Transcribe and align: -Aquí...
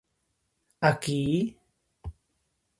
-Aquí... 0.03 1.21